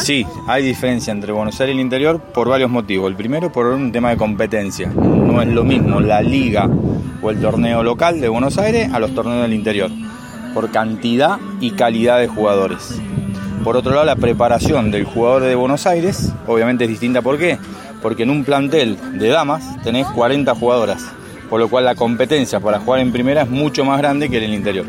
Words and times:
Sí, 0.00 0.26
hay 0.46 0.64
diferencia 0.64 1.12
entre 1.12 1.32
Buenos 1.32 1.60
Aires 1.60 1.74
y 1.74 1.78
el 1.78 1.84
interior 1.84 2.20
por 2.20 2.48
varios 2.48 2.70
motivos. 2.70 3.10
El 3.10 3.16
primero 3.16 3.52
por 3.52 3.66
un 3.66 3.92
tema 3.92 4.10
de 4.10 4.16
competencia. 4.16 4.88
No 4.88 5.40
es 5.42 5.48
lo 5.48 5.64
mismo 5.64 6.00
la 6.00 6.20
liga 6.22 6.68
o 7.22 7.30
el 7.30 7.40
torneo 7.40 7.82
local 7.82 8.20
de 8.20 8.28
Buenos 8.28 8.58
Aires 8.58 8.92
a 8.92 8.98
los 8.98 9.14
torneos 9.14 9.42
del 9.42 9.54
interior, 9.54 9.90
por 10.54 10.70
cantidad 10.70 11.38
y 11.60 11.72
calidad 11.72 12.18
de 12.18 12.28
jugadores. 12.28 13.00
Por 13.64 13.76
otro 13.76 13.92
lado, 13.92 14.04
la 14.04 14.16
preparación 14.16 14.90
del 14.90 15.04
jugador 15.04 15.42
de 15.42 15.54
Buenos 15.54 15.86
Aires 15.86 16.32
obviamente 16.46 16.84
es 16.84 16.90
distinta. 16.90 17.22
¿Por 17.22 17.38
qué? 17.38 17.58
Porque 18.00 18.22
en 18.22 18.30
un 18.30 18.44
plantel 18.44 18.96
de 19.18 19.28
damas 19.28 19.82
tenés 19.82 20.06
40 20.06 20.54
jugadoras, 20.54 21.04
por 21.50 21.60
lo 21.60 21.68
cual 21.68 21.84
la 21.84 21.94
competencia 21.94 22.60
para 22.60 22.78
jugar 22.78 23.00
en 23.00 23.12
primera 23.12 23.42
es 23.42 23.50
mucho 23.50 23.84
más 23.84 23.98
grande 23.98 24.28
que 24.28 24.38
en 24.38 24.44
el 24.44 24.54
interior. 24.54 24.86